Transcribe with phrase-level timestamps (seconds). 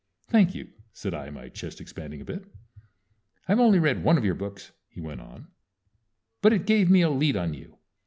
[0.29, 2.45] "Thank you," said I, my chest expanding a bit.
[3.47, 5.49] "I've only read one of your books," he went on;
[6.41, 7.77] "but it gave me a lead on you.